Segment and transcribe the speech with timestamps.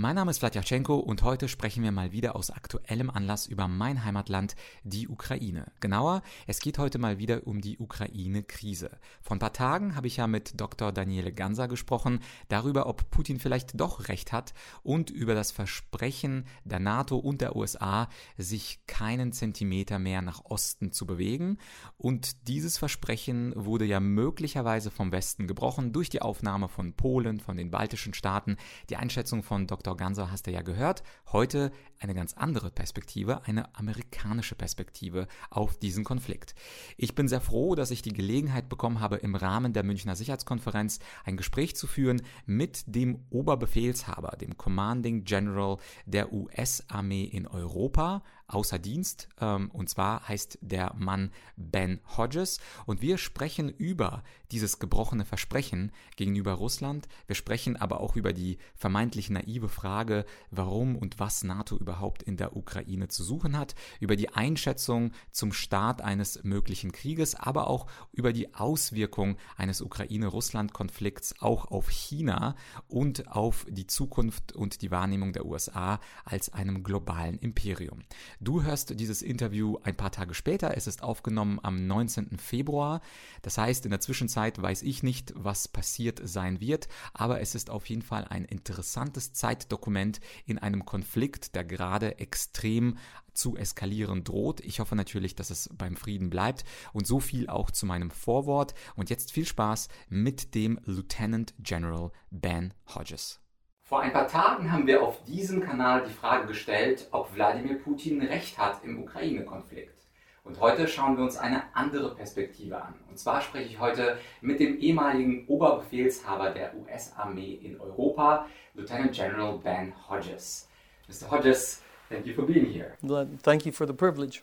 [0.00, 4.02] Mein Name ist Vladyachenko und heute sprechen wir mal wieder aus aktuellem Anlass über mein
[4.02, 5.70] Heimatland, die Ukraine.
[5.80, 8.92] Genauer, es geht heute mal wieder um die Ukraine-Krise.
[9.20, 10.90] Vor ein paar Tagen habe ich ja mit Dr.
[10.90, 16.80] Daniele Ganser gesprochen darüber, ob Putin vielleicht doch recht hat und über das Versprechen der
[16.80, 21.58] NATO und der USA, sich keinen Zentimeter mehr nach Osten zu bewegen.
[21.98, 27.58] Und dieses Versprechen wurde ja möglicherweise vom Westen gebrochen durch die Aufnahme von Polen, von
[27.58, 28.56] den baltischen Staaten.
[28.88, 29.89] Die Einschätzung von Dr.
[29.90, 29.96] Dr.
[29.96, 31.02] Ganser hast du ja gehört.
[31.32, 36.54] Heute eine ganz andere Perspektive, eine amerikanische Perspektive auf diesen Konflikt.
[36.96, 40.98] Ich bin sehr froh, dass ich die Gelegenheit bekommen habe, im Rahmen der Münchner Sicherheitskonferenz
[41.24, 48.78] ein Gespräch zu führen mit dem Oberbefehlshaber, dem Commanding General der US-Armee in Europa, außer
[48.78, 49.28] Dienst.
[49.40, 52.60] Ähm, und zwar heißt der Mann Ben Hodges.
[52.86, 57.08] Und wir sprechen über dieses gebrochene Versprechen gegenüber Russland.
[57.26, 62.36] Wir sprechen aber auch über die vermeintlich naive Frage, warum und was NATO überhaupt in
[62.36, 67.86] der Ukraine zu suchen hat, über die Einschätzung zum Start eines möglichen Krieges, aber auch
[68.12, 72.54] über die Auswirkung eines Ukraine-Russland-Konflikts auch auf China
[72.86, 78.02] und auf die Zukunft und die Wahrnehmung der USA als einem globalen Imperium.
[78.38, 80.76] Du hörst dieses Interview ein paar Tage später.
[80.76, 82.38] Es ist aufgenommen am 19.
[82.38, 83.00] Februar.
[83.42, 87.68] Das heißt, in der Zwischenzeit weiß ich nicht, was passiert sein wird, aber es ist
[87.68, 92.98] auf jeden Fall ein interessantes Zeitdokument in einem Konflikt, der gerade extrem
[93.32, 94.60] zu eskalieren droht.
[94.60, 96.64] Ich hoffe natürlich, dass es beim Frieden bleibt.
[96.92, 98.74] Und so viel auch zu meinem Vorwort.
[98.96, 103.40] Und jetzt viel Spaß mit dem Lieutenant General Ben Hodges.
[103.82, 108.20] Vor ein paar Tagen haben wir auf diesem Kanal die Frage gestellt, ob Wladimir Putin
[108.22, 110.06] recht hat im Ukraine-Konflikt.
[110.44, 112.94] Und heute schauen wir uns eine andere Perspektive an.
[113.08, 119.58] Und zwar spreche ich heute mit dem ehemaligen Oberbefehlshaber der US-Armee in Europa, Lieutenant General
[119.58, 120.69] Ben Hodges.
[121.10, 121.26] Mr.
[121.26, 122.96] Hodges, thank you for being here.
[123.42, 124.42] Thank you for the privilege.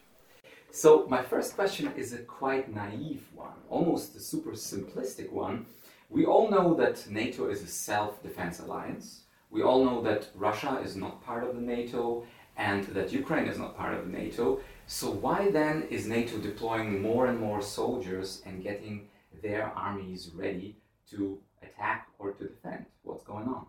[0.69, 5.65] So, my first question is a quite naive one, almost a super simplistic one.
[6.09, 9.21] We all know that NATO is a self defense alliance.
[9.49, 12.25] We all know that Russia is not part of the NATO
[12.57, 14.59] and that Ukraine is not part of the NATO.
[14.87, 19.07] So why then is NATO deploying more and more soldiers and getting
[19.41, 20.75] their armies ready
[21.11, 22.85] to attack or to defend?
[23.03, 23.65] What's going on?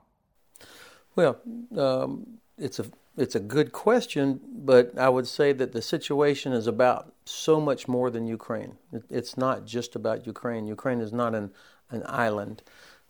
[1.15, 1.39] Well,
[1.77, 2.87] um, it's a
[3.17, 7.89] it's a good question, but I would say that the situation is about so much
[7.89, 8.77] more than Ukraine.
[8.93, 10.67] It, it's not just about Ukraine.
[10.67, 11.51] Ukraine is not an
[11.91, 12.63] an island.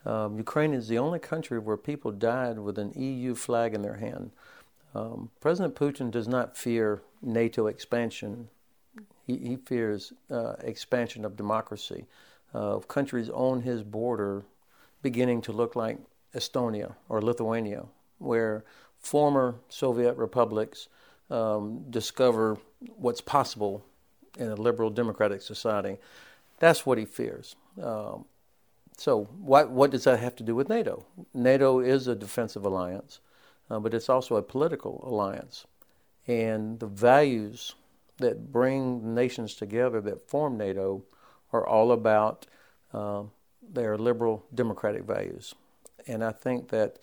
[0.07, 3.97] Um, Ukraine is the only country where people died with an EU flag in their
[3.97, 4.31] hand.
[4.95, 8.49] Um, President Putin does not fear NATO expansion.
[9.27, 12.07] He, he fears uh, expansion of democracy,
[12.55, 14.45] uh, of countries on his border
[15.03, 15.99] beginning to look like
[16.35, 17.85] Estonia or Lithuania,
[18.19, 18.65] where
[19.01, 20.89] former Soviet republics
[21.31, 22.59] um, discover
[22.97, 23.85] what's possible
[24.39, 25.99] in a liberal democratic society.
[26.59, 27.57] That's what he fears.
[27.83, 28.25] Um,
[28.97, 31.07] so, what, what does that have to do with NATO?
[31.33, 33.21] NATO is a defensive alliance,
[33.71, 35.67] uh, but it's also a political alliance.
[36.27, 37.75] And the values
[38.19, 41.05] that bring nations together that form NATO
[41.53, 42.47] are all about
[42.93, 43.23] uh,
[43.63, 45.55] their liberal democratic values.
[46.07, 46.99] And I think that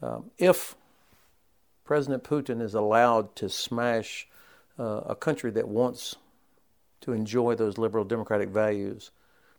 [0.00, 0.76] um, if
[1.84, 4.28] President Putin is allowed to smash
[4.78, 6.16] uh, a country that wants
[7.00, 9.10] to enjoy those liberal democratic values,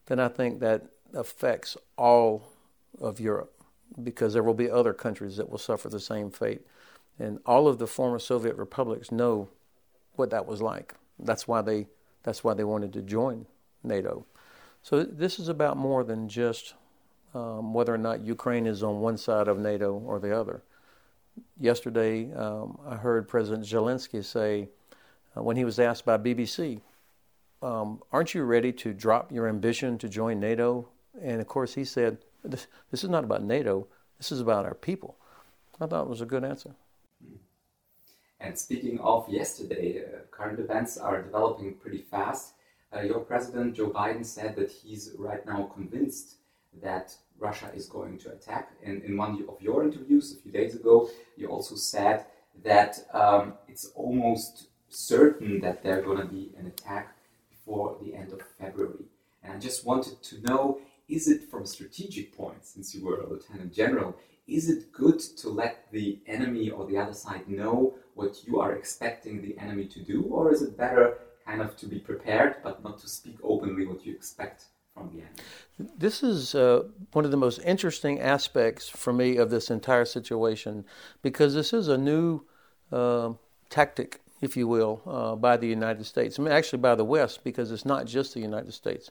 [0.06, 2.50] then I think that affects all
[3.00, 3.54] of Europe
[4.02, 6.62] because there will be other countries that will suffer the same fate.
[7.20, 9.50] And all of the former Soviet republics know
[10.16, 10.96] what that was like.
[11.20, 11.88] That's why they
[12.24, 13.46] that's why they wanted to join
[13.84, 14.26] NATO.
[14.82, 16.74] So this is about more than just
[17.34, 20.64] um, whether or not Ukraine is on one side of NATO or the other.
[21.60, 24.70] Yesterday, um, I heard President Zelensky say,
[25.36, 26.82] uh, when he was asked by BBC,
[27.62, 30.90] um, "Aren't you ready to drop your ambition to join NATO
[31.22, 33.88] and of course, he said, this, this is not about NATO,
[34.18, 35.18] this is about our people.
[35.80, 36.76] I thought it was a good answer.
[38.40, 42.54] And speaking of yesterday, uh, current events are developing pretty fast.
[42.94, 46.36] Uh, your president, Joe Biden, said that he's right now convinced
[46.82, 48.72] that Russia is going to attack.
[48.84, 52.26] And in one of your interviews a few days ago, you also said
[52.64, 57.16] that um, it's almost certain that there's going to be an attack
[57.50, 59.06] before the end of February.
[59.44, 63.20] And I just wanted to know is it from a strategic point, since you were
[63.20, 64.16] a lieutenant general,
[64.48, 68.74] is it good to let the enemy or the other side know what you are
[68.74, 72.84] expecting the enemy to do, or is it better kind of to be prepared, but
[72.84, 74.66] not to speak openly what you expect
[74.98, 75.24] enemy.
[75.98, 80.86] This is uh, one of the most interesting aspects for me of this entire situation
[81.22, 82.42] because this is a new
[82.92, 83.34] uh,
[83.70, 86.38] tactic, if you will, uh, by the United States.
[86.38, 89.10] I mean, actually, by the West, because it's not just the United States.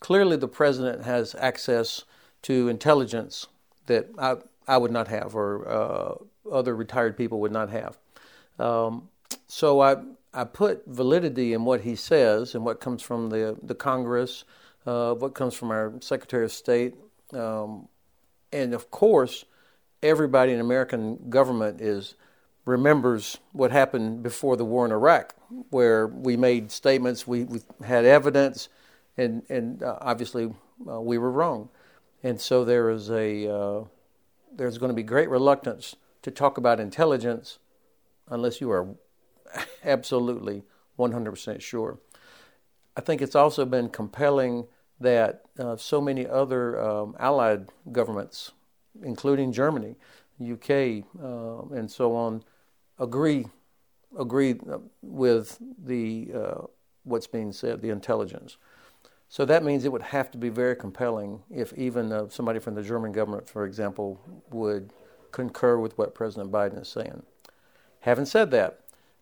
[0.00, 2.04] Clearly, the president has access
[2.42, 3.46] to intelligence
[3.86, 4.36] that I,
[4.68, 6.14] I would not have, or uh,
[6.50, 7.98] other retired people would not have.
[8.58, 9.08] Um,
[9.48, 9.96] so I
[10.32, 14.44] I put validity in what he says and what comes from the the Congress,
[14.86, 16.94] uh, what comes from our Secretary of State,
[17.32, 17.88] um,
[18.52, 19.44] and of course,
[20.02, 22.14] everybody in American government is
[22.64, 25.34] remembers what happened before the war in Iraq,
[25.70, 28.68] where we made statements, we, we had evidence,
[29.16, 30.52] and and uh, obviously
[30.88, 31.68] uh, we were wrong,
[32.22, 33.84] and so there is a uh,
[34.52, 37.58] there's going to be great reluctance to talk about intelligence
[38.28, 38.88] unless you are
[39.84, 40.64] absolutely
[40.98, 41.98] 100% sure.
[42.96, 44.66] I think it's also been compelling
[45.04, 48.52] that uh, so many other um, allied governments,
[49.02, 49.96] including Germany,
[50.42, 52.42] UK, uh, and so on,
[52.98, 53.46] agree
[54.18, 56.62] agree uh, with the uh,
[57.04, 58.56] what's being said, the intelligence.
[59.28, 62.74] So that means it would have to be very compelling if even uh, somebody from
[62.74, 64.20] the German government, for example,
[64.50, 64.92] would
[65.32, 67.22] concur with what President Biden is saying.
[68.00, 68.80] Having said that,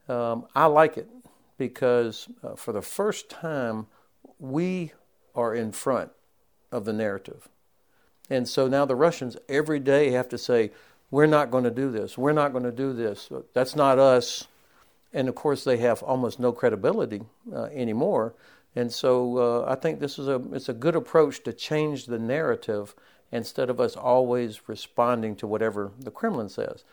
[0.08, 1.08] um, I like it
[1.56, 3.86] because uh, for the first time,
[4.38, 4.92] we
[5.34, 6.10] are in front
[6.70, 7.48] of the narrative.
[8.30, 10.70] And so now the Russians every day have to say,
[11.10, 12.16] we're not going to do this.
[12.16, 13.28] We're not going to do this.
[13.52, 14.46] That's not us.
[15.12, 17.20] And of course, they have almost no credibility
[17.54, 18.34] uh, anymore.
[18.74, 22.18] And so uh, I think this is a it's a good approach to change the
[22.18, 22.94] narrative
[23.30, 26.84] instead of us always responding to whatever the Kremlin says.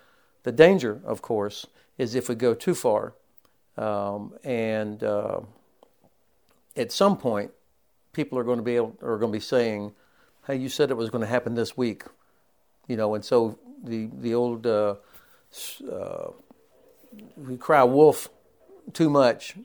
[0.44, 1.66] The danger, of course,
[1.98, 3.14] is if we go too far,
[3.78, 5.40] um, and uh,
[6.76, 7.52] at some point,
[8.14, 9.94] people are going to be able are going to be saying,
[10.48, 12.04] "Hey, you said it was going to happen this week,"
[12.88, 14.96] you know, and so the the old uh,
[15.92, 16.32] uh,
[17.38, 18.30] we cry wolf
[18.94, 19.56] too much,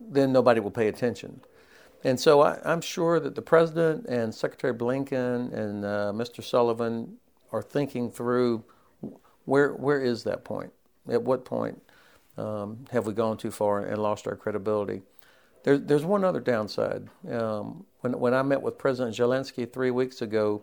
[0.00, 1.40] then nobody will pay attention.
[2.02, 6.42] And so I, am sure that the president and Secretary Blinken and uh, Mr.
[6.42, 7.18] Sullivan
[7.52, 8.64] are thinking through
[9.44, 10.72] where where is that point?
[11.08, 11.82] At what point
[12.38, 15.02] um, have we gone too far and lost our credibility?
[15.62, 17.08] There, there's one other downside.
[17.30, 20.62] Um, when when I met with President Zelensky three weeks ago,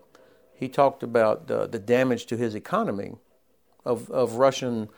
[0.53, 3.15] he talked about uh, the damage to his economy
[3.85, 4.89] of, of Russian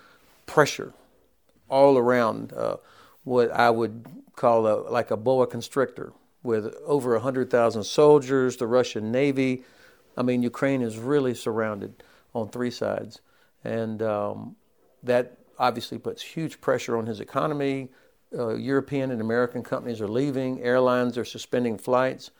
[0.46, 0.94] pressure
[1.70, 2.78] all around uh,
[3.24, 4.06] what I would
[4.36, 9.64] call a, like a boa constrictor with over 100,000 soldiers, the Russian Navy.
[10.18, 12.04] I mean, Ukraine is really surrounded
[12.34, 13.22] on three sides.
[13.64, 14.56] And um,
[15.04, 17.90] that obviously puts huge pressure on his economy.
[18.38, 22.32] Uh, European and American companies are leaving, airlines are suspending flights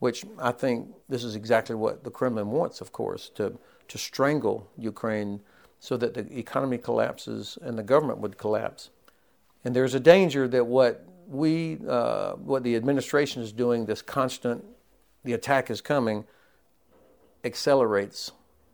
[0.00, 3.56] which I think this is exactly what the Kremlin wants, of course, to,
[3.88, 5.40] to strangle Ukraine
[5.78, 8.90] so that the economy collapses and the government would collapse.
[9.64, 14.64] And there's a danger that what we, uh, what the administration is doing, this constant,
[15.22, 16.24] the attack is coming,
[17.44, 18.32] accelerates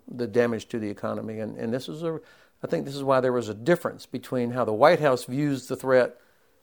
[0.09, 1.41] the damage to the economy.
[1.41, 2.21] And, and this is a,
[2.63, 5.67] I think this is why there was a difference between how the White House views
[5.67, 6.21] the threat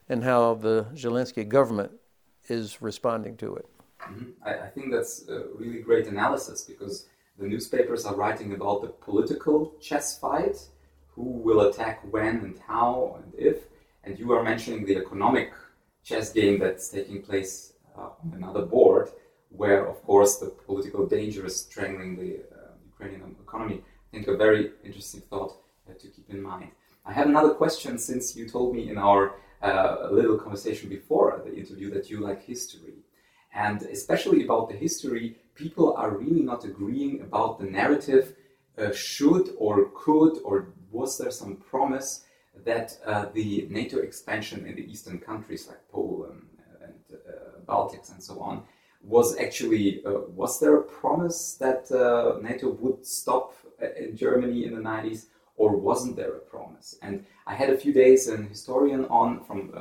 [0.09, 1.91] and how the Zelensky government
[2.47, 3.65] is responding to it.
[4.01, 4.31] Mm-hmm.
[4.45, 7.05] I, I, think that's a really great analysis because
[7.39, 10.57] the newspapers are writing about the political chess fight
[11.07, 13.67] who will attack when and how and if.
[14.03, 15.53] And you are mentioning the economic
[16.03, 19.09] chess game that's taking place uh, on another board,
[19.49, 23.81] where, of course, the political danger is strangling the uh, Ukrainian economy.
[23.81, 25.55] I think a very interesting thought
[25.89, 26.71] uh, to keep in mind.
[27.05, 31.55] I have another question since you told me in our uh, little conversation before the
[31.55, 32.95] interview that you like history.
[33.53, 38.35] And especially about the history, people are really not agreeing about the narrative
[38.77, 42.25] uh, should or could or was there some promise
[42.65, 46.47] that uh, the NATO expansion in the eastern countries like Poland
[46.81, 48.63] and uh, Baltics and so on
[49.03, 54.65] was actually uh, was there a promise that uh, NATO would stop uh, in Germany
[54.65, 56.97] in the 90s or wasn't there a promise?
[57.01, 59.71] And I had a few days an historian on from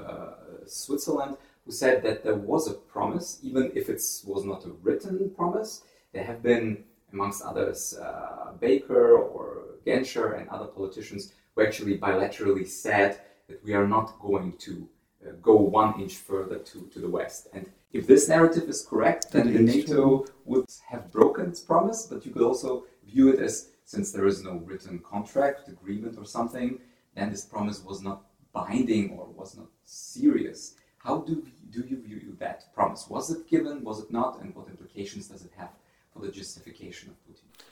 [0.66, 5.30] Switzerland who said that there was a promise, even if it was not a written
[5.30, 5.82] promise.
[6.12, 12.66] There have been, amongst others, uh, Baker or Genscher and other politicians who actually bilaterally
[12.66, 14.88] said that we are not going to
[15.26, 17.48] uh, go one inch further to, to the west.
[17.52, 22.24] And if this narrative is correct, then the NATO would have broken its promise, but
[22.24, 26.78] you could also view it as since there is no written contract, agreement, or something,
[27.14, 28.22] then this promise was not
[28.52, 30.74] binding or was not serious.
[30.98, 33.08] How do do you view that promise?
[33.08, 33.82] Was it given?
[33.82, 34.40] Was it not?
[34.40, 35.70] And what implications does it have
[36.12, 37.64] for the justification of Putin?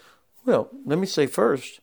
[0.44, 1.80] Well, let me say first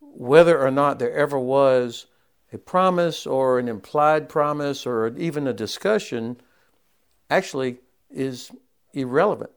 [0.00, 2.06] whether or not there ever was
[2.52, 6.36] a promise or an implied promise or even a discussion
[7.28, 7.78] actually
[8.10, 8.50] is
[8.92, 9.50] irrelevant.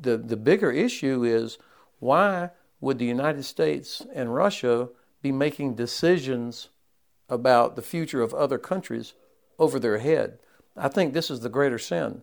[0.00, 1.58] The, the bigger issue is
[1.98, 4.88] why would the United States and Russia
[5.22, 6.68] be making decisions
[7.28, 9.14] about the future of other countries
[9.58, 10.38] over their head?
[10.76, 12.22] I think this is the greater sin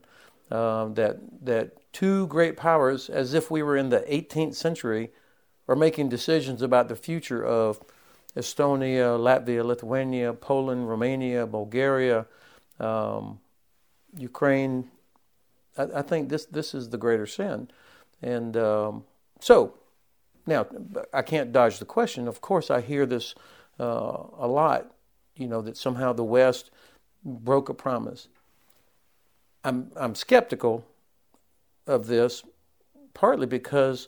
[0.49, 5.11] uh, that that two great powers, as if we were in the 18th century,
[5.67, 7.81] are making decisions about the future of
[8.35, 12.25] Estonia, Latvia, Lithuania, Poland, Romania, Bulgaria,
[12.79, 13.39] um,
[14.15, 14.89] Ukraine.
[15.77, 17.69] I, I, think this this is the greater sin,
[18.21, 19.03] and um,
[19.39, 19.73] so
[20.47, 20.65] now
[21.13, 22.27] I can't dodge the question.
[22.27, 23.35] Of course, I hear this
[23.79, 24.91] uh, a lot.
[25.35, 26.71] You know that somehow the West
[27.23, 28.27] broke a promise.
[29.63, 30.85] I'm I'm skeptical
[31.85, 32.43] of this,
[33.13, 34.07] partly because,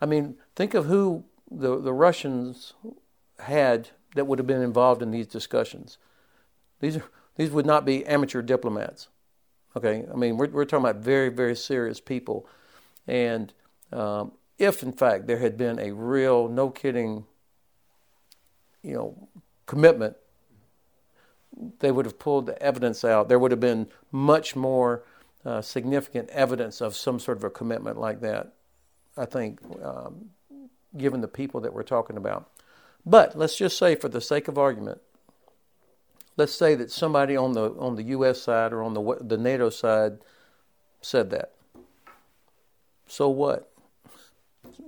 [0.00, 2.74] I mean, think of who the the Russians
[3.40, 5.98] had that would have been involved in these discussions.
[6.80, 7.04] These are
[7.36, 9.08] these would not be amateur diplomats.
[9.76, 12.46] Okay, I mean we're we're talking about very very serious people,
[13.06, 13.52] and
[13.92, 17.24] um, if in fact there had been a real no kidding,
[18.82, 19.28] you know,
[19.66, 20.16] commitment
[21.80, 23.28] they would have pulled the evidence out.
[23.28, 25.04] There would have been much more
[25.44, 28.52] uh, significant evidence of some sort of a commitment like that,
[29.16, 30.30] I think, um,
[30.96, 32.50] given the people that we're talking about.
[33.04, 35.00] But let's just say, for the sake of argument,
[36.36, 38.42] let's say that somebody on the on the U.S.
[38.42, 40.18] side or on the the NATO side
[41.00, 41.52] said that.
[43.06, 43.69] So what?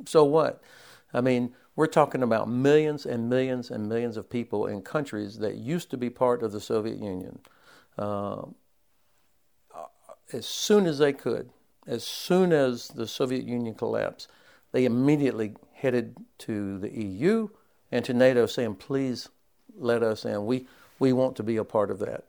[0.06, 0.62] So what?
[1.14, 5.56] I mean, we're talking about millions and millions and millions of people in countries that
[5.56, 7.38] used to be part of the Soviet Union.
[7.98, 8.42] Uh,
[10.32, 11.50] as soon as they could,
[11.86, 14.28] as soon as the Soviet Union collapsed,
[14.72, 17.48] they immediately headed to the EU
[17.90, 19.28] and to NATO saying, please
[19.76, 20.46] let us in.
[20.46, 20.66] We,
[20.98, 22.24] we want to be a part of that.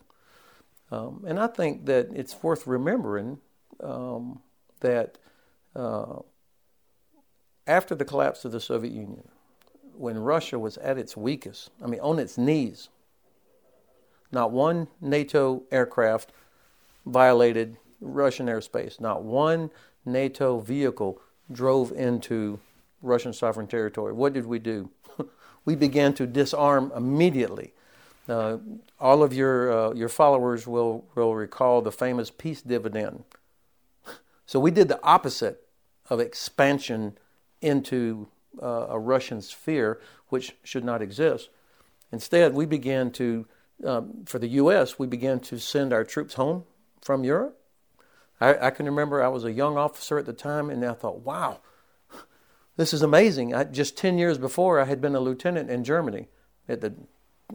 [0.91, 3.39] Um, and I think that it's worth remembering
[3.79, 4.41] um,
[4.81, 5.17] that
[5.75, 6.19] uh,
[7.67, 9.27] after the collapse of the Soviet Union,
[9.95, 12.89] when Russia was at its weakest, I mean, on its knees,
[14.31, 16.31] not one NATO aircraft
[17.05, 18.99] violated Russian airspace.
[18.99, 19.69] Not one
[20.05, 22.59] NATO vehicle drove into
[23.01, 24.13] Russian sovereign territory.
[24.13, 24.89] What did we do?
[25.65, 27.73] we began to disarm immediately.
[28.27, 28.57] Uh,
[28.99, 33.23] all of your uh, your followers will will recall the famous peace dividend.
[34.45, 35.65] So we did the opposite
[36.09, 37.17] of expansion
[37.63, 38.27] into
[38.61, 41.49] uh, a Russian sphere, which should not exist.
[42.11, 43.47] Instead, we began to,
[43.83, 46.63] um, for the U.S., we began to send our troops home
[47.01, 47.59] from Europe.
[48.39, 51.21] I, I, can remember I was a young officer at the time, and I thought,
[51.21, 51.59] wow,
[52.77, 53.53] this is amazing.
[53.53, 56.27] I, just 10 years before, I had been a lieutenant in Germany
[56.67, 56.93] at the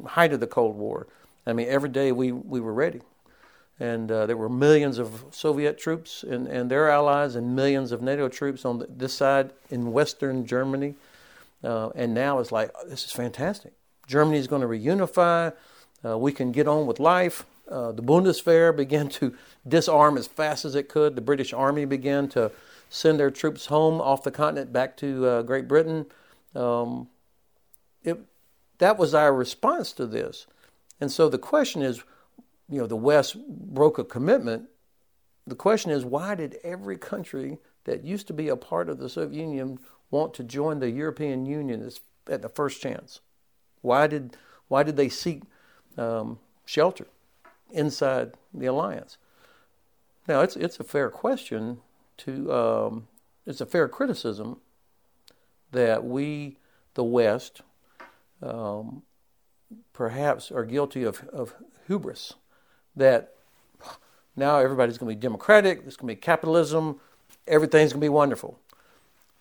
[0.07, 1.07] height of the Cold War.
[1.47, 3.01] I mean, every day we, we were ready.
[3.81, 8.03] And uh, there were millions of Soviet troops and, and their allies, and millions of
[8.03, 10.95] NATO troops on the, this side in Western Germany.
[11.63, 13.73] Uh, and now it's like, oh, this is fantastic.
[14.07, 15.53] Germany is going to reunify.
[16.05, 17.45] Uh, we can get on with life.
[17.71, 19.35] Uh, the Bundeswehr began to
[19.67, 21.15] disarm as fast as it could.
[21.15, 22.51] The British Army began to
[22.89, 26.07] send their troops home off the continent back to uh, Great Britain.
[26.55, 27.09] Um,
[28.03, 28.19] it,
[28.79, 30.47] that was our response to this.
[31.01, 32.03] And so the question is,
[32.69, 34.69] you know, the West broke a commitment.
[35.47, 39.09] The question is, why did every country that used to be a part of the
[39.09, 39.79] Soviet Union
[40.11, 41.91] want to join the European Union
[42.29, 43.21] at the first chance?
[43.81, 44.37] Why did
[44.69, 45.45] why did they seek
[45.97, 47.07] um, shelter
[47.71, 49.17] inside the alliance?
[50.27, 51.79] Now, it's it's a fair question
[52.19, 53.09] to um,
[53.47, 54.59] it's a fair criticism
[55.73, 56.59] that we,
[56.95, 57.63] the West,
[58.43, 59.03] um,
[59.93, 61.55] perhaps are guilty of, of
[61.87, 62.35] hubris.
[62.99, 63.35] That
[64.37, 65.83] now everybody's going to be democratic.
[65.83, 67.01] There's going to be capitalism.
[67.47, 68.59] Everything's going to be wonderful.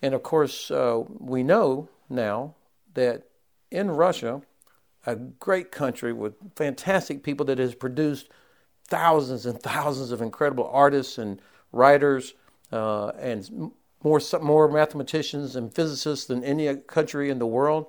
[0.01, 2.53] And of course, uh, we know now
[2.93, 3.23] that
[3.71, 4.41] in Russia,
[5.05, 8.29] a great country with fantastic people that has produced
[8.87, 12.33] thousands and thousands of incredible artists and writers
[12.71, 13.71] uh, and
[14.03, 17.87] more more mathematicians and physicists than any country in the world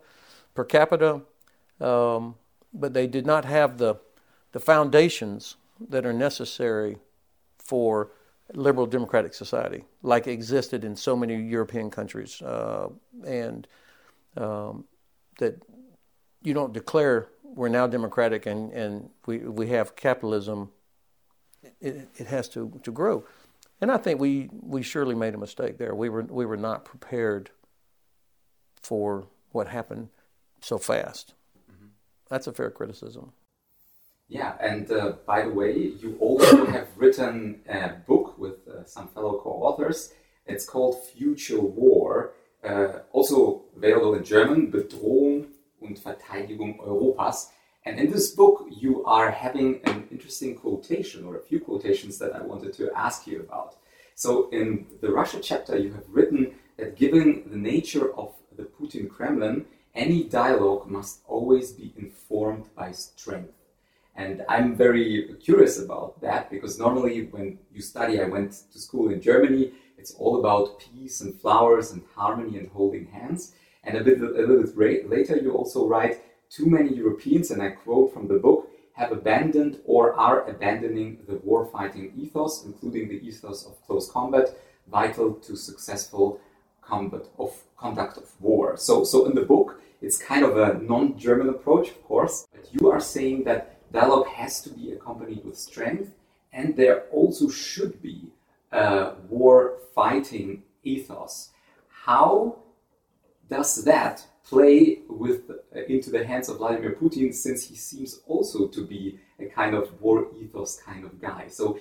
[0.54, 1.20] per capita,
[1.80, 2.34] um,
[2.72, 3.96] but they did not have the
[4.52, 5.56] the foundations
[5.88, 6.98] that are necessary
[7.58, 8.10] for
[8.54, 12.88] liberal democratic society, like existed in so many European countries, uh,
[13.26, 13.68] and
[14.36, 14.84] um,
[15.38, 15.62] that
[16.42, 20.70] you don't declare we're now democratic and, and we we have capitalism
[21.80, 23.24] it, it has to, to grow.
[23.80, 25.94] And I think we, we surely made a mistake there.
[25.94, 27.50] We were, we were not prepared
[28.82, 30.08] for what happened
[30.60, 31.34] so fast.
[31.70, 31.86] Mm-hmm.
[32.28, 33.32] That's a fair criticism.
[34.28, 39.08] Yeah, and uh, by the way, you also have written a book with uh, some
[39.08, 40.12] fellow co authors.
[40.46, 42.32] It's called Future War,
[42.62, 45.46] uh, also available in German, Bedrohung
[45.80, 47.48] und Verteidigung Europas.
[47.86, 52.34] And in this book, you are having an interesting quotation or a few quotations that
[52.34, 53.76] I wanted to ask you about.
[54.14, 59.08] So, in the Russia chapter, you have written that given the nature of the Putin
[59.08, 63.57] Kremlin, any dialogue must always be informed by strength.
[64.18, 69.10] And I'm very curious about that because normally when you study, I went to school
[69.10, 73.54] in Germany, it's all about peace and flowers and harmony and holding hands.
[73.84, 76.20] And a bit a little bit later, you also write,
[76.50, 81.36] too many Europeans, and I quote from the book, have abandoned or are abandoning the
[81.36, 84.48] war-fighting ethos, including the ethos of close combat,
[84.90, 86.40] vital to successful
[86.82, 88.76] combat of conduct of war.
[88.76, 92.90] So, so in the book, it's kind of a non-German approach, of course, but you
[92.90, 96.12] are saying that dialogue has to be accompanied with strength,
[96.52, 98.32] and there also should be
[98.72, 101.50] a war-fighting ethos.
[101.88, 102.58] How
[103.48, 108.66] does that play with uh, into the hands of Vladimir Putin since he seems also
[108.68, 111.46] to be a kind of war ethos kind of guy.
[111.48, 111.78] So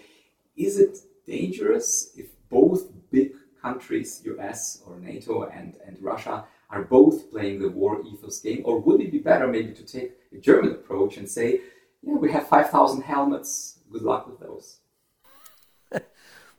[0.55, 7.31] is it dangerous if both big countries, US or NATO and, and Russia, are both
[7.31, 8.61] playing the war ethos game?
[8.65, 11.61] Or would it be better maybe to take a German approach and say,
[12.01, 14.79] yeah, we have 5,000 helmets, good luck with those?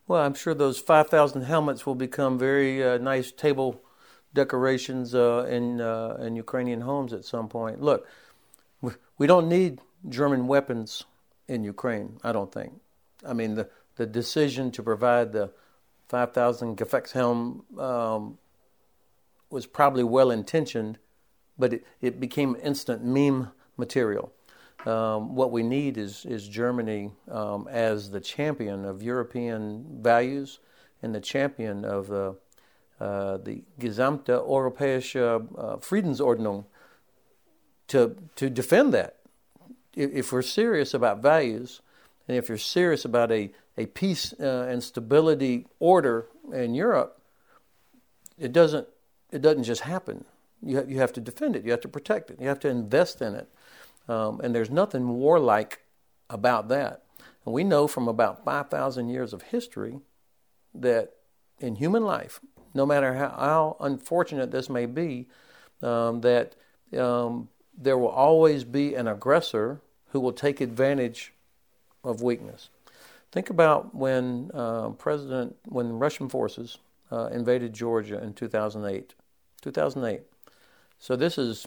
[0.07, 3.83] well, I'm sure those 5,000 helmets will become very uh, nice table
[4.35, 7.81] decorations uh, in uh, in Ukrainian homes at some point.
[7.81, 8.07] Look,
[9.19, 11.05] we don't need German weapons
[11.49, 12.19] in Ukraine.
[12.23, 12.73] I don't think.
[13.27, 15.51] I mean, the the decision to provide the
[16.09, 18.39] 5,000 Gefechtshelm um,
[19.51, 20.99] was probably well intentioned,
[21.59, 24.33] but it, it became instant meme material.
[24.87, 30.61] Um, what we need is is Germany um, as the champion of European values
[31.03, 32.37] and the champion of the
[33.01, 36.65] uh, the gesamte europäische uh, Friedensordnung
[37.89, 39.17] to, to defend that.
[39.95, 41.81] If we're serious about values,
[42.27, 47.21] and if you're serious about a, a peace uh, and stability order in Europe,
[48.39, 48.87] it doesn't,
[49.33, 50.25] it doesn't just happen.
[50.63, 52.69] You, have, you have to defend it, you have to protect it, you have to
[52.69, 53.49] invest in it.
[54.09, 55.81] Um, and there's nothing warlike
[56.31, 57.05] about that.
[57.45, 60.01] And we know from about 5,000 years of history
[60.75, 61.13] that
[61.59, 62.41] in human life,
[62.75, 65.29] no matter how, how unfortunate this may be,
[65.83, 66.55] um, that
[66.97, 71.33] um, there will always be an aggressor who will take advantage
[72.03, 72.71] of weakness.
[73.31, 76.79] Think about when uh, President, when Russian forces
[77.13, 79.15] uh, invaded Georgia in 2008.
[79.61, 80.23] 2008.
[80.99, 81.67] So this is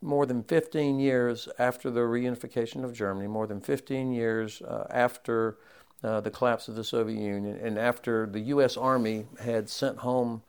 [0.00, 5.58] more than 15 years after the reunification of Germany, more than 15 years uh, after
[6.04, 8.76] uh, the collapse of the Soviet Union, and after the U.S.
[8.76, 10.42] Army had sent home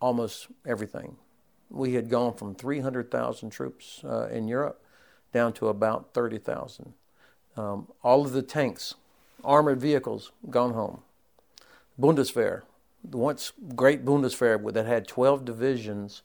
[0.00, 1.16] almost everything.
[1.70, 4.82] We had gone from 300,000 troops uh, in Europe
[5.32, 6.94] down to about 30,000.
[7.56, 8.94] Um, all of the tanks,
[9.42, 11.02] armored vehicles, gone home.
[12.00, 12.62] Bundeswehr,
[13.02, 16.22] the once great Bundeswehr that had 12 divisions,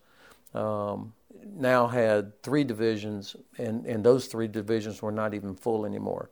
[0.54, 1.14] um,
[1.56, 6.30] now had three divisions, and, and those three divisions were not even full anymore.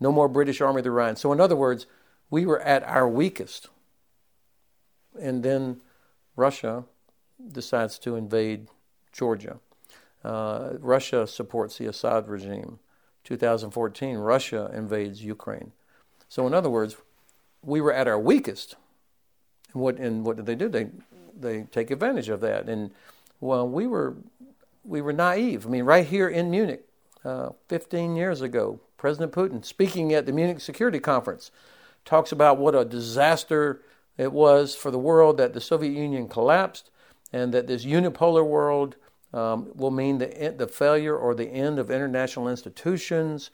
[0.00, 1.16] No more British Army of the Rhine.
[1.16, 1.86] So, in other words,
[2.30, 3.68] we were at our weakest.
[5.20, 5.80] And then
[6.36, 6.84] Russia
[7.52, 8.68] decides to invade
[9.12, 9.58] Georgia.
[10.24, 12.78] Uh, Russia supports the Assad regime.
[13.24, 15.72] 2014, Russia invades Ukraine.
[16.28, 16.96] So, in other words,
[17.62, 18.76] we were at our weakest.
[19.72, 20.68] And what, and what did they do?
[20.68, 20.88] They,
[21.38, 22.68] they take advantage of that.
[22.68, 22.90] And
[23.40, 24.16] well, we were,
[24.84, 25.66] we were naive.
[25.66, 26.84] I mean, right here in Munich,
[27.24, 31.50] uh, 15 years ago, President Putin, speaking at the Munich Security Conference,
[32.04, 33.82] talks about what a disaster
[34.16, 36.90] it was for the world that the Soviet Union collapsed
[37.32, 38.96] and that this unipolar world
[39.32, 43.50] um, will mean the, the failure or the end of international institutions.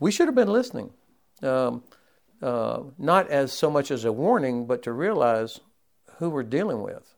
[0.00, 0.90] We should have been listening,
[1.42, 1.84] um,
[2.42, 5.60] uh, not as so much as a warning, but to realize
[6.16, 7.14] who we're dealing with.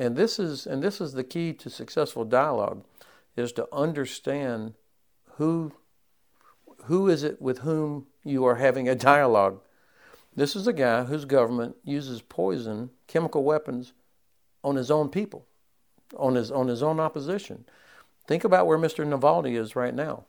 [0.00, 2.84] And this is and this is the key to successful dialogue,
[3.36, 4.72] is to understand
[5.34, 5.74] who
[6.84, 9.60] who is it with whom you are having a dialogue?
[10.34, 13.92] This is a guy whose government uses poison, chemical weapons,
[14.64, 15.44] on his own people,
[16.16, 17.66] on his on his own opposition.
[18.26, 19.06] Think about where Mr.
[19.06, 20.24] Navalny is right now.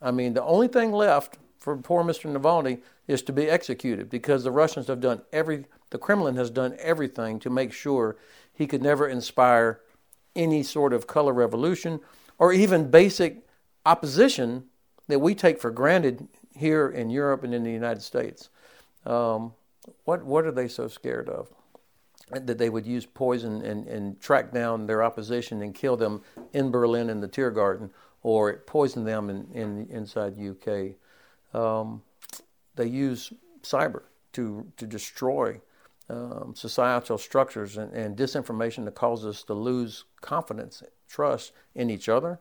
[0.00, 2.34] I mean, the only thing left for poor Mr.
[2.34, 6.74] Navalny is to be executed because the Russians have done every, the Kremlin has done
[6.78, 8.16] everything to make sure
[8.60, 9.80] he could never inspire
[10.36, 11.98] any sort of color revolution
[12.38, 13.38] or even basic
[13.86, 14.64] opposition
[15.08, 18.50] that we take for granted here in Europe and in the United States.
[19.06, 19.54] Um,
[20.04, 21.48] what what are they so scared of?
[22.30, 26.20] That they would use poison and, and track down their opposition and kill them
[26.52, 27.90] in Berlin in the Tiergarten,
[28.22, 30.96] or poison them in, in inside UK.
[31.58, 32.02] Um,
[32.76, 34.02] they use cyber
[34.34, 35.62] to to destroy
[36.10, 42.08] um, societal structures and, and, disinformation that causes us to lose confidence, trust in each
[42.08, 42.40] other,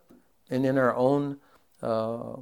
[0.49, 1.37] and in our own
[1.83, 2.37] uh,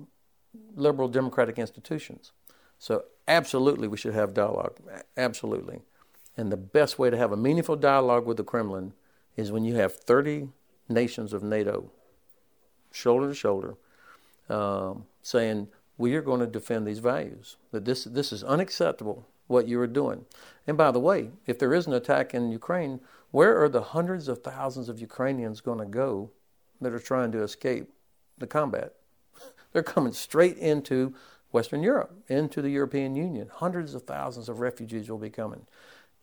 [0.76, 2.32] liberal democratic institutions.
[2.80, 4.78] So, absolutely, we should have dialogue.
[5.18, 5.82] Absolutely.
[6.38, 8.94] And the best way to have a meaningful dialogue with the Kremlin
[9.36, 10.50] is when you have 30
[10.88, 11.92] nations of NATO,
[12.92, 13.76] shoulder to shoulder,
[14.50, 19.68] um, saying, We are going to defend these values, that this, this is unacceptable, what
[19.68, 20.26] you are doing.
[20.66, 23.00] And by the way, if there is an attack in Ukraine,
[23.32, 26.32] where are the hundreds of thousands of Ukrainians going to go
[26.82, 27.90] that are trying to escape
[28.38, 28.94] the combat?
[29.72, 31.14] They're coming straight into
[31.52, 33.50] Western Europe, into the European Union.
[33.52, 35.66] Hundreds of thousands of refugees will be coming.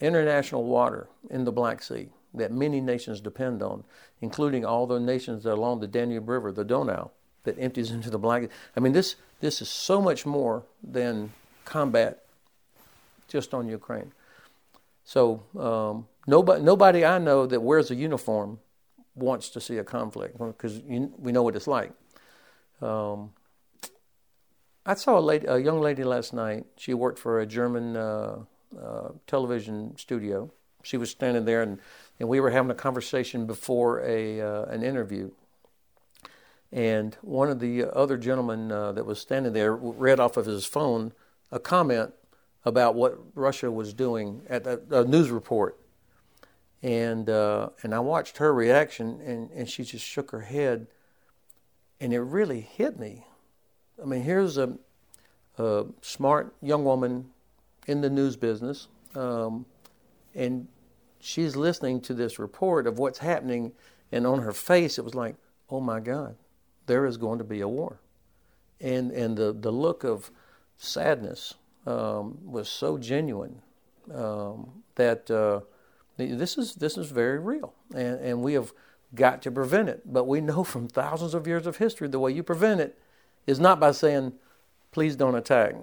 [0.01, 3.85] International water in the Black Sea that many nations depend on,
[4.21, 7.11] including all the nations along the Danube River, the Donau,
[7.45, 8.43] that empties into the Black.
[8.43, 8.49] Sea.
[8.77, 11.33] I mean, this this is so much more than
[11.65, 12.24] combat
[13.35, 14.12] just on Ukraine.
[15.03, 15.20] So
[15.68, 18.61] um, nobody nobody I know that wears a uniform
[19.16, 20.75] wants to see a conflict because
[21.25, 21.92] we know what it's like.
[22.81, 23.33] Um,
[24.87, 26.62] I saw a, lady, a young lady last night.
[26.77, 28.37] She worked for a German uh,
[28.81, 30.53] uh, television studio.
[30.83, 31.81] She was standing there, and,
[32.20, 35.31] and we were having a conversation before a uh, an interview.
[36.70, 40.64] And one of the other gentlemen uh, that was standing there read off of his
[40.66, 41.12] phone
[41.51, 42.12] a comment
[42.64, 45.79] about what Russia was doing at a, news report.
[46.83, 50.87] And uh, and I watched her reaction, and, and she just shook her head,
[51.98, 53.24] and it really hit me
[54.03, 54.77] I mean, here's a,
[55.59, 57.31] a smart young woman
[57.87, 59.66] in the news business, um,
[60.35, 60.66] and
[61.20, 63.72] she's listening to this report of what's happening,
[64.11, 65.37] and on her face it was like,
[65.70, 66.37] "Oh my God,
[66.87, 68.00] there is going to be a war,"
[68.81, 70.31] and and the the look of
[70.77, 71.55] sadness
[71.87, 73.61] um, was so genuine
[74.12, 75.61] um, that uh,
[76.16, 78.73] this is this is very real, and and we have
[79.14, 80.03] got to prevent it.
[80.05, 82.99] But we know from thousands of years of history the way you prevent it
[83.47, 84.33] is not by saying,
[84.90, 85.75] please don't attack.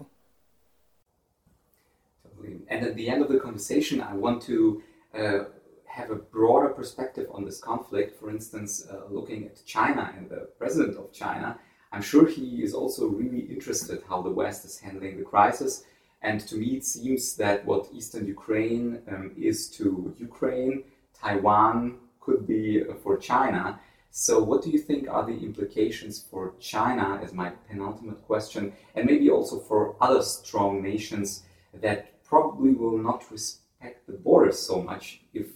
[2.70, 4.82] And at the end of the conversation, I want to
[5.14, 5.40] uh,
[5.86, 8.18] have a broader perspective on this conflict.
[8.20, 11.60] For instance, uh, looking at China and the president of China,
[11.92, 15.84] I'm sure he is also really interested how the West is handling the crisis.
[16.22, 20.84] And to me, it seems that what Eastern Ukraine um, is to Ukraine,
[21.20, 23.80] Taiwan could be uh, for China.
[24.12, 29.06] So, what do you think are the implications for China, as my penultimate question, and
[29.06, 35.22] maybe also for other strong nations that probably will not respect the borders so much
[35.34, 35.48] if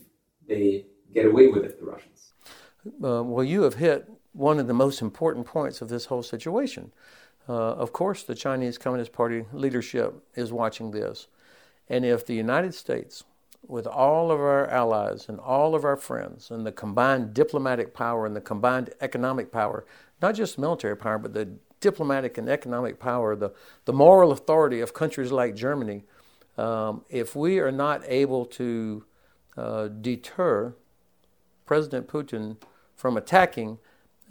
[0.47, 2.31] they get away with it, the Russians?
[2.85, 6.91] Uh, well, you have hit one of the most important points of this whole situation.
[7.47, 11.27] Uh, of course, the Chinese Communist Party leadership is watching this.
[11.89, 13.23] And if the United States
[13.67, 18.25] with all of our allies and all of our friends and the combined diplomatic power
[18.25, 19.85] and the combined economic power,
[20.21, 23.51] not just military power, but the diplomatic and economic power, the,
[23.85, 26.03] the moral authority of countries like Germany,
[26.57, 29.03] um, if we are not able to
[29.57, 30.73] uh, deter
[31.65, 32.57] President Putin
[32.95, 33.77] from attacking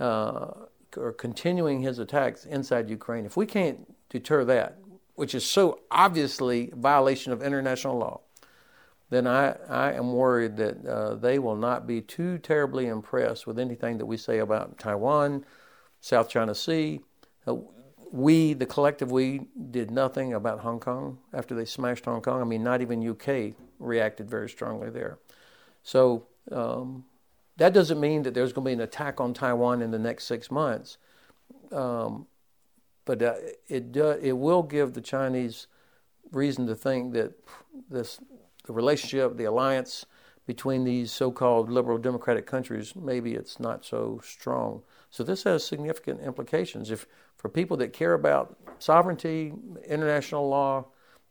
[0.00, 0.50] uh,
[0.96, 4.78] or continuing his attacks inside Ukraine, if we can't deter that,
[5.14, 8.20] which is so obviously a violation of international law,
[9.10, 13.58] then I, I am worried that uh, they will not be too terribly impressed with
[13.58, 15.44] anything that we say about Taiwan,
[16.00, 17.00] South China Sea.
[17.46, 17.56] Uh,
[18.10, 22.40] we, the collective we, did nothing about Hong Kong after they smashed Hong Kong.
[22.40, 25.18] I mean, not even UK reacted very strongly there.
[25.82, 27.04] So um,
[27.56, 30.24] that doesn't mean that there's going to be an attack on Taiwan in the next
[30.24, 30.98] six months.
[31.72, 32.26] Um,
[33.04, 33.34] but uh,
[33.68, 35.66] it, it will give the Chinese
[36.32, 37.32] reason to think that
[37.90, 38.20] this
[38.66, 40.06] the relationship, the alliance
[40.46, 44.82] between these so-called liberal democratic countries, maybe it's not so strong.
[45.10, 46.90] So this has significant implications.
[46.90, 49.52] If for people that care about sovereignty,
[49.86, 50.86] international law,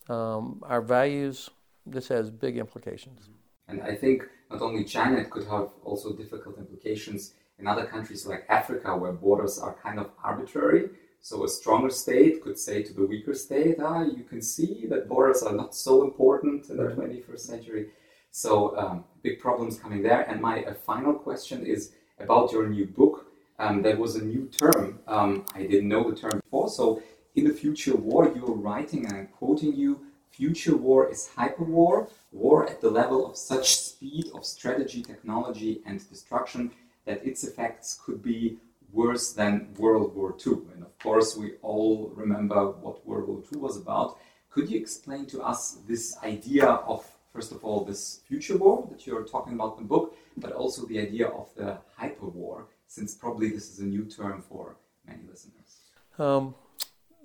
[0.10, 1.50] um, our values,
[1.86, 3.30] this has big implications.
[3.68, 8.26] And I think not only China, it could have also difficult implications in other countries
[8.26, 10.90] like Africa, where borders are kind of arbitrary.
[11.22, 15.10] So a stronger state could say to the weaker state, ah, you can see that
[15.10, 17.88] borders are not so important in the 21st century.
[18.32, 20.22] So um, big problems coming there.
[20.30, 23.28] And my uh, final question is about your new book.
[23.58, 25.00] Um, there was a new term.
[25.08, 26.70] Um, I didn't know the term before.
[26.70, 27.02] So
[27.36, 30.02] in the future war, you're writing, and I'm quoting you,
[30.34, 35.82] future war is hyper war, war at the level of such speed of strategy, technology,
[35.86, 36.72] and destruction
[37.06, 38.58] that its effects could be
[38.92, 40.54] worse than World War II.
[40.74, 44.18] And of course, we all remember what World War II was about.
[44.50, 49.06] Could you explain to us this idea of, first of all, this future war that
[49.06, 53.16] you're talking about in the book, but also the idea of the hyper war, since
[53.16, 55.82] probably this is a new term for many listeners?
[56.20, 56.54] Um,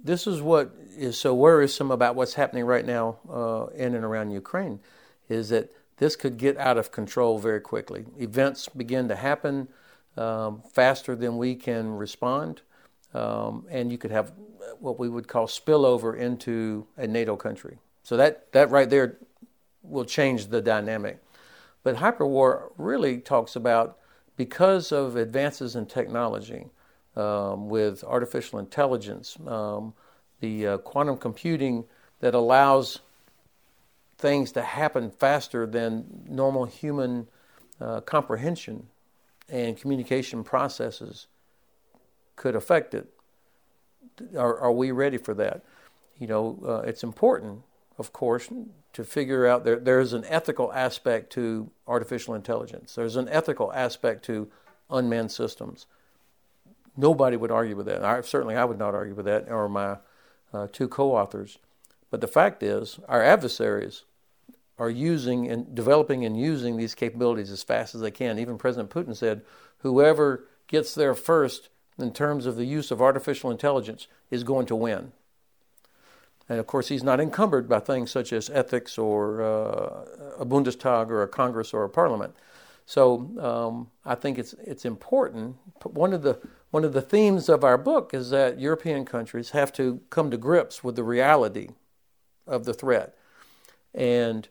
[0.03, 4.31] this is what is so worrisome about what's happening right now uh, in and around
[4.31, 4.81] Ukraine,
[5.29, 8.07] is that this could get out of control very quickly.
[8.19, 9.69] Events begin to happen
[10.17, 12.63] um, faster than we can respond.
[13.15, 14.33] Um, and you could have
[14.79, 17.79] what we would call spillover into a NATO country.
[18.03, 19.19] So that, that right there
[19.83, 21.23] will change the dynamic.
[21.83, 23.99] But hyperwar really talks about
[24.37, 26.67] because of advances in technology
[27.19, 29.93] um, with artificial intelligence, um,
[30.41, 31.85] the uh, quantum computing
[32.21, 33.01] that allows
[34.19, 37.29] things to happen faster than normal human
[37.81, 38.87] uh, comprehension
[39.49, 41.27] and communication processes
[42.37, 43.09] could affect it.
[44.37, 45.63] Are, are we ready for that?
[46.19, 47.63] You know, uh, it's important,
[47.99, 48.49] of course,
[48.93, 52.95] to figure out there, there's an ethical aspect to artificial intelligence.
[52.95, 54.49] There's an ethical aspect to
[54.91, 55.87] unmanned systems.
[56.99, 58.05] Nobody would argue with that.
[58.05, 59.99] I, certainly, I would not argue with that, or my
[60.53, 61.59] uh, two co-authors.
[62.11, 64.03] But the fact is, our adversaries
[64.79, 68.41] are using and developing and using these capabilities as fast as they can.
[68.41, 69.43] Even President Putin said,
[69.79, 74.75] whoever gets there first in terms of the use of artificial intelligence is going to
[74.75, 75.13] win.
[76.49, 81.11] And of course, he's not encumbered by things such as ethics or uh, a Bundestag
[81.11, 82.35] or a Congress or a parliament.
[82.87, 85.57] So um, I think it's it's important.
[85.85, 89.73] One of the one of the themes of our book is that European countries have
[89.75, 91.71] to come to grips with the reality
[92.47, 93.17] of the threat,
[93.95, 94.49] and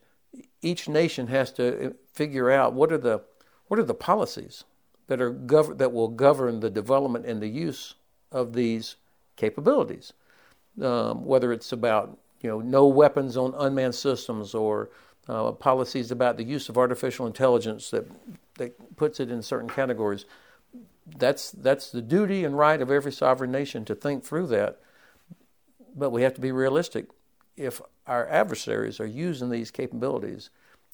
[0.61, 3.21] each nation has to uh, figure out what are the
[3.67, 4.63] what are the policies
[5.07, 7.95] that are gov- that will govern the development and the use
[8.31, 8.95] of these
[9.35, 10.13] capabilities.
[10.81, 14.89] Um, whether it's about you know no weapons on unmanned systems or
[15.27, 18.05] uh, policies about the use of artificial intelligence that
[18.57, 20.25] that puts it in certain categories.
[21.15, 24.79] That's that's the duty and right of every sovereign nation to think through that.
[25.95, 27.07] But we have to be realistic.
[27.55, 30.49] If our adversaries are using these capabilities,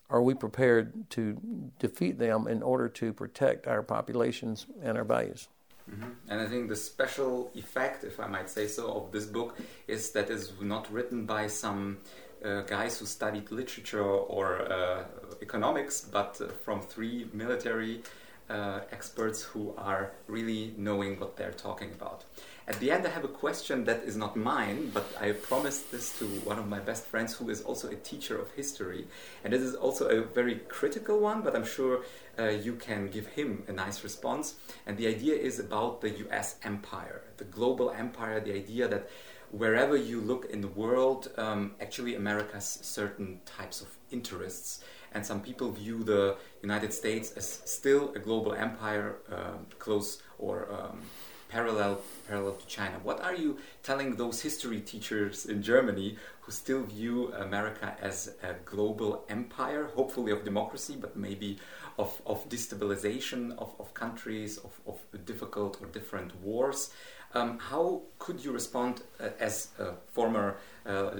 [0.09, 1.37] are we prepared to
[1.79, 5.49] defeat them in order to protect our populations and our values?
[5.89, 6.09] Mm-hmm.
[6.29, 10.11] And I think the special effect, if I might say so, of this book is
[10.11, 11.97] that it's not written by some
[12.43, 15.03] uh, guys who studied literature or uh,
[15.41, 18.03] economics, but uh, from three military
[18.49, 22.23] uh, experts who are really knowing what they're talking about.
[22.65, 26.17] At the end, I have a question that is not mine, but I promised this
[26.19, 29.05] to one of my best friends who is also a teacher of history.
[29.43, 32.03] And this is also a very critical one, but I'm sure
[32.39, 34.55] uh, you can give him a nice response.
[34.85, 39.09] And the idea is about the US empire, the global empire, the idea that
[39.53, 44.83] wherever you look in the world, um, actually, America has certain types of interests.
[45.13, 50.67] And some people view the United States as still a global empire, uh, close or
[50.71, 51.01] um,
[51.49, 52.95] parallel parallel to China.
[53.03, 58.55] What are you telling those history teachers in Germany who still view America as a
[58.65, 61.59] global empire, hopefully of democracy, but maybe
[61.99, 66.89] of, of destabilization of, of countries, of, of difficult or different wars?
[67.35, 71.13] Um, how could you respond uh, as a former uh, uh,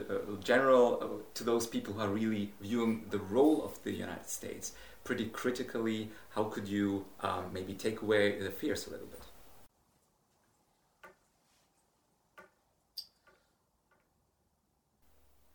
[0.44, 4.74] general uh, to those people who are really viewing the role of the United States
[5.04, 6.12] pretty critically?
[6.30, 9.20] How could you um, maybe take away the fears a little bit?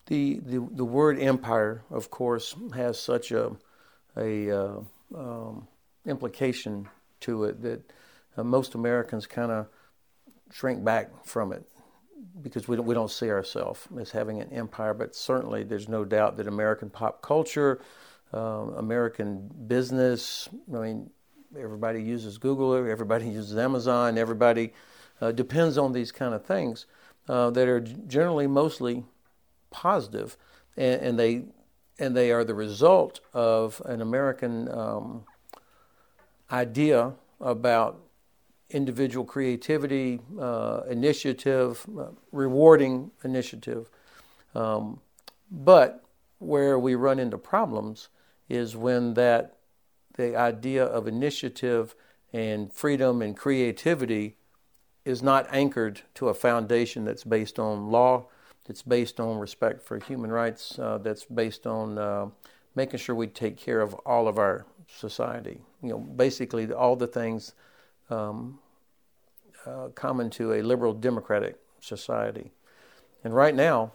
[0.07, 3.51] The, the, the word empire, of course, has such a,
[4.17, 4.79] a uh,
[5.15, 5.67] um,
[6.05, 6.89] implication
[7.21, 7.93] to it that
[8.35, 9.67] uh, most Americans kind of
[10.51, 11.63] shrink back from it
[12.41, 14.93] because we don't, we don't see ourselves as having an empire.
[14.93, 17.81] But certainly, there's no doubt that American pop culture,
[18.33, 21.09] um, American business, I mean,
[21.57, 24.73] everybody uses Google, everybody uses Amazon, everybody
[25.21, 26.85] uh, depends on these kind of things
[27.27, 29.03] uh, that are generally mostly
[29.71, 30.37] positive,
[30.77, 31.43] and, and, they
[31.99, 35.23] and they are the result of an American um,
[36.51, 37.99] idea about
[38.69, 43.89] individual creativity, uh, initiative, uh, rewarding initiative.
[44.55, 44.99] Um,
[45.51, 46.03] but
[46.39, 48.09] where we run into problems
[48.47, 49.57] is when that
[50.15, 51.95] the idea of initiative
[52.33, 54.35] and freedom and creativity
[55.05, 58.25] is not anchored to a foundation that's based on law,
[58.65, 62.27] that's based on respect for human rights, uh, that's based on uh,
[62.75, 65.61] making sure we take care of all of our society.
[65.81, 67.53] You know, basically all the things
[68.09, 68.59] um,
[69.65, 72.51] uh, common to a liberal democratic society.
[73.23, 73.91] And right now,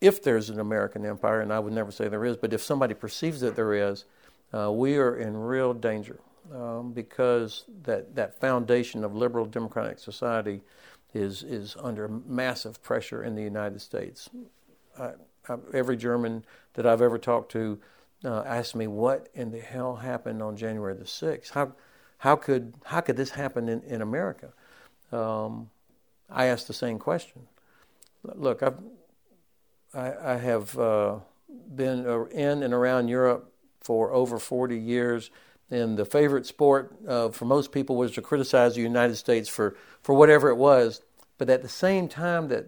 [0.00, 2.94] if there's an American empire, and I would never say there is, but if somebody
[2.94, 4.04] perceives that there is,
[4.52, 6.20] uh, we are in real danger
[6.54, 10.62] um, because that, that foundation of liberal democratic society
[11.14, 14.30] is, is under massive pressure in the United States.
[14.98, 15.12] I,
[15.48, 17.78] I, every German that I've ever talked to
[18.24, 21.50] uh, asked me, What in the hell happened on January the 6th?
[21.50, 21.72] How,
[22.20, 24.52] how, could, how could this happen in, in America?
[25.10, 25.70] Um,
[26.28, 27.48] I asked the same question.
[28.22, 28.76] Look, I've,
[29.94, 31.20] I, I have uh,
[31.74, 35.30] been in and around Europe for over 40 years,
[35.70, 39.74] and the favorite sport uh, for most people was to criticize the United States for,
[40.02, 41.00] for whatever it was.
[41.38, 42.66] But at the same time that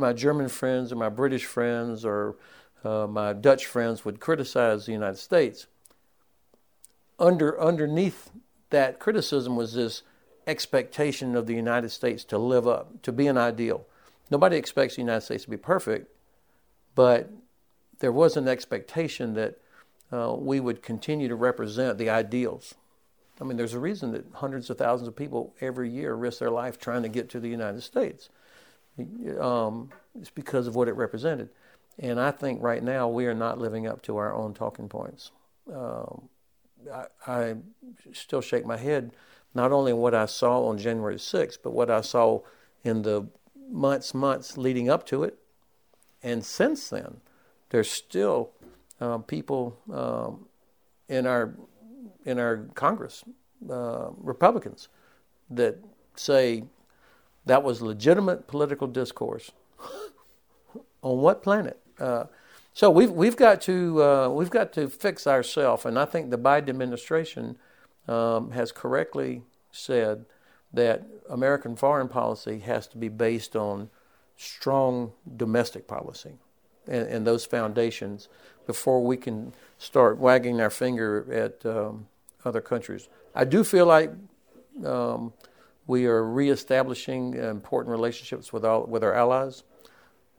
[0.00, 2.34] my German friends or my British friends or
[2.84, 5.68] uh, my Dutch friends would criticize the United States,
[7.20, 8.30] under underneath
[8.74, 10.02] that criticism was this
[10.48, 13.86] expectation of the United States to live up, to be an ideal.
[14.30, 16.12] Nobody expects the United States to be perfect,
[16.96, 17.30] but
[18.00, 19.58] there was an expectation that
[20.12, 22.74] uh, we would continue to represent the ideals.
[23.40, 26.50] I mean, there's a reason that hundreds of thousands of people every year risk their
[26.50, 28.28] life trying to get to the United States.
[29.40, 31.48] Um, it's because of what it represented.
[31.98, 35.30] And I think right now we are not living up to our own talking points.
[35.72, 36.28] Um,
[37.26, 37.56] I,
[38.12, 39.12] still shake my head,
[39.54, 42.40] not only what I saw on January 6th, but what I saw
[42.82, 43.26] in the
[43.70, 45.38] months, months leading up to it.
[46.22, 47.20] And since then,
[47.70, 48.50] there's still
[49.00, 50.46] uh, people um,
[51.08, 51.54] in our
[52.24, 53.22] in our Congress,
[53.68, 54.88] uh, Republicans,
[55.50, 55.76] that
[56.16, 56.64] say
[57.44, 59.52] that was legitimate political discourse.
[61.04, 61.78] on what planet?
[62.00, 62.24] Uh,
[62.74, 66.38] so we've we've got to uh, we've got to fix ourselves, and I think the
[66.38, 67.56] Biden administration
[68.08, 70.26] um, has correctly said
[70.72, 73.90] that American foreign policy has to be based on
[74.36, 76.32] strong domestic policy
[76.88, 78.28] and, and those foundations
[78.66, 82.08] before we can start wagging our finger at um,
[82.44, 83.08] other countries.
[83.36, 84.10] I do feel like
[84.84, 85.32] um,
[85.86, 89.62] we are reestablishing important relationships with all with our allies.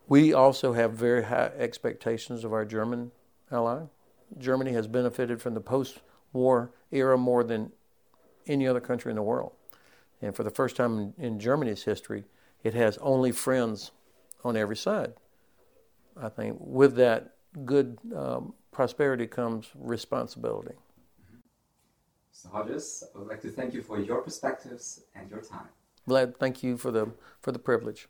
[0.08, 3.10] We also have very high expectations of our German
[3.50, 3.84] ally.
[4.38, 6.00] Germany has benefited from the post
[6.32, 7.72] war era more than
[8.46, 9.52] any other country in the world.
[10.22, 12.24] And for the first time in, in, Germany's history,
[12.62, 13.90] it has only friends
[14.44, 15.14] on every side.
[16.16, 20.74] I think with that good um, prosperity comes responsibility.
[22.32, 25.68] So, Hodges, I would like to thank you for your perspectives and your time.
[26.08, 28.08] Vlad, thank you for the, for the privilege.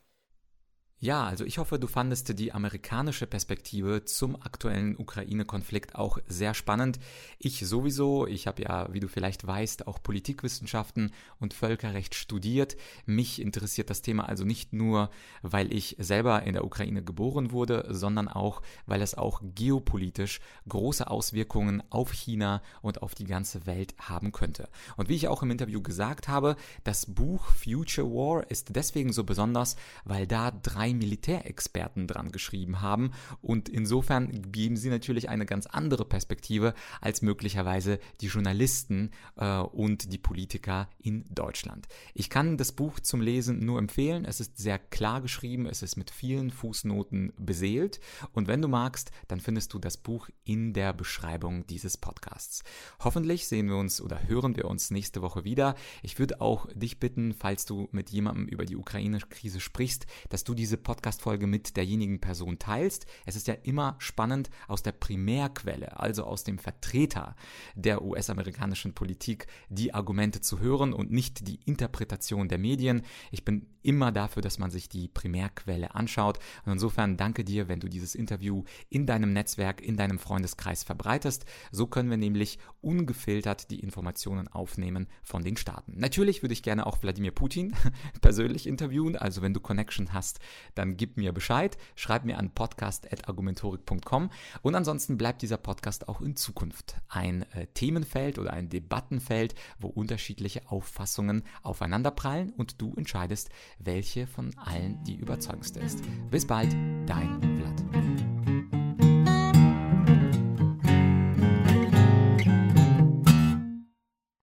[0.98, 6.98] Ja, also ich hoffe, du fandest die amerikanische Perspektive zum aktuellen Ukraine-Konflikt auch sehr spannend.
[7.38, 12.78] Ich sowieso, ich habe ja, wie du vielleicht weißt, auch Politikwissenschaften und Völkerrecht studiert.
[13.04, 15.10] Mich interessiert das Thema also nicht nur,
[15.42, 21.10] weil ich selber in der Ukraine geboren wurde, sondern auch, weil es auch geopolitisch große
[21.10, 24.70] Auswirkungen auf China und auf die ganze Welt haben könnte.
[24.96, 29.24] Und wie ich auch im Interview gesagt habe, das Buch Future War ist deswegen so
[29.24, 33.10] besonders, weil da drei drei Militärexperten dran geschrieben haben
[33.42, 40.12] und insofern geben sie natürlich eine ganz andere Perspektive als möglicherweise die Journalisten äh, und
[40.12, 41.88] die Politiker in Deutschland.
[42.14, 44.24] Ich kann das Buch zum Lesen nur empfehlen.
[44.24, 47.98] Es ist sehr klar geschrieben, es ist mit vielen Fußnoten beseelt
[48.32, 52.62] und wenn du magst, dann findest du das Buch in der Beschreibung dieses Podcasts.
[53.00, 55.74] Hoffentlich sehen wir uns oder hören wir uns nächste Woche wieder.
[56.02, 60.54] Ich würde auch dich bitten, falls du mit jemandem über die Ukraine-Krise sprichst, dass du
[60.54, 63.06] diese diese Podcast-Folge mit derjenigen Person teilst.
[63.24, 67.34] Es ist ja immer spannend, aus der Primärquelle, also aus dem Vertreter
[67.74, 73.02] der US-amerikanischen Politik, die Argumente zu hören und nicht die Interpretation der Medien.
[73.30, 76.38] Ich bin immer dafür, dass man sich die Primärquelle anschaut.
[76.64, 81.46] Und insofern danke dir, wenn du dieses Interview in deinem Netzwerk, in deinem Freundeskreis verbreitest.
[81.70, 85.98] So können wir nämlich ungefiltert die Informationen aufnehmen von den Staaten.
[85.98, 87.74] Natürlich würde ich gerne auch Wladimir Putin
[88.20, 89.16] persönlich interviewen.
[89.16, 90.40] Also wenn du Connection hast,
[90.74, 91.78] dann gib mir Bescheid.
[91.94, 94.30] Schreib mir an podcast.argumentorik.com.
[94.62, 99.86] Und ansonsten bleibt dieser Podcast auch in Zukunft ein äh, Themenfeld oder ein Debattenfeld, wo
[99.86, 106.02] unterschiedliche Auffassungen aufeinanderprallen und du entscheidest, welche von allen die überzeugendste ist.
[106.30, 106.72] Bis bald,
[107.06, 108.35] dein Vlad.